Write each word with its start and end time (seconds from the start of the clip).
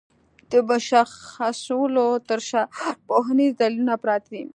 د 0.51 0.53
مشخصولو 0.69 2.07
تر 2.29 2.39
شا 2.49 2.61
ارواپوهنيز 2.71 3.51
دليلونه 3.61 3.93
پراته 4.01 4.29
دي. 4.33 4.43